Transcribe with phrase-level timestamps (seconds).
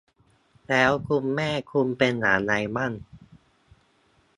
[0.67, 2.91] แล้วคุณแม่คุณเป็นอย่างไรบ้าง